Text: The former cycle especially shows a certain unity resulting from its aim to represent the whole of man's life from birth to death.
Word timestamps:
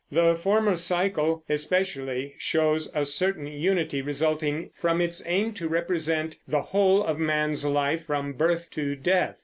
The 0.11 0.33
former 0.33 0.75
cycle 0.77 1.43
especially 1.47 2.33
shows 2.39 2.91
a 2.95 3.05
certain 3.05 3.45
unity 3.45 4.01
resulting 4.01 4.71
from 4.73 4.99
its 4.99 5.21
aim 5.27 5.53
to 5.53 5.67
represent 5.69 6.39
the 6.47 6.63
whole 6.63 7.03
of 7.03 7.19
man's 7.19 7.65
life 7.67 8.07
from 8.07 8.33
birth 8.33 8.71
to 8.71 8.95
death. 8.95 9.35